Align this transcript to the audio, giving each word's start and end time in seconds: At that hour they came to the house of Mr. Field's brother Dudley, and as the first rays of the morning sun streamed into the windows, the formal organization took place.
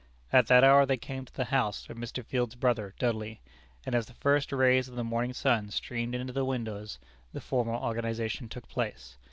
At 0.33 0.47
that 0.47 0.63
hour 0.63 0.87
they 0.87 0.97
came 0.97 1.25
to 1.25 1.33
the 1.35 1.45
house 1.53 1.87
of 1.87 1.95
Mr. 1.95 2.25
Field's 2.25 2.55
brother 2.55 2.95
Dudley, 2.97 3.39
and 3.85 3.93
as 3.93 4.07
the 4.07 4.15
first 4.15 4.51
rays 4.51 4.87
of 4.87 4.95
the 4.95 5.03
morning 5.03 5.31
sun 5.33 5.69
streamed 5.69 6.15
into 6.15 6.33
the 6.33 6.43
windows, 6.43 6.97
the 7.33 7.39
formal 7.39 7.79
organization 7.83 8.49
took 8.49 8.67
place. 8.67 9.17